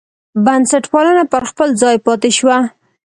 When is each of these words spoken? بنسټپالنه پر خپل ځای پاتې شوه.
بنسټپالنه 0.45 1.23
پر 1.31 1.41
خپل 1.49 1.69
ځای 1.81 1.95
پاتې 2.05 2.29
شوه. 2.37 2.57